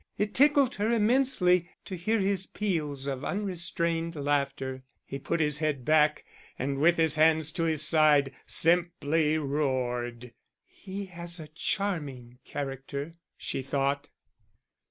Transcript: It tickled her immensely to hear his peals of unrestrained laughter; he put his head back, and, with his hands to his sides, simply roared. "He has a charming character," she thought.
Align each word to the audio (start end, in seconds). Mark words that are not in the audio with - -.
It 0.17 0.33
tickled 0.33 0.77
her 0.77 0.91
immensely 0.91 1.69
to 1.85 1.95
hear 1.95 2.19
his 2.19 2.47
peals 2.47 3.05
of 3.05 3.23
unrestrained 3.23 4.15
laughter; 4.15 4.81
he 5.05 5.19
put 5.19 5.39
his 5.39 5.59
head 5.59 5.85
back, 5.85 6.25
and, 6.57 6.79
with 6.79 6.97
his 6.97 7.17
hands 7.17 7.51
to 7.51 7.65
his 7.65 7.83
sides, 7.87 8.31
simply 8.47 9.37
roared. 9.37 10.33
"He 10.65 11.05
has 11.05 11.39
a 11.39 11.49
charming 11.49 12.39
character," 12.43 13.13
she 13.37 13.61
thought. 13.61 14.09